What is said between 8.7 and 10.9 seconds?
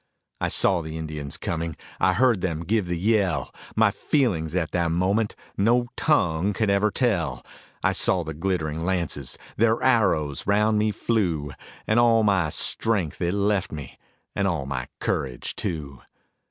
lances, their arrows round me